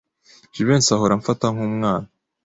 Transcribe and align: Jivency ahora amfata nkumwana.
Jivency 0.53 0.91
ahora 0.93 1.13
amfata 1.15 1.45
nkumwana. 1.53 2.09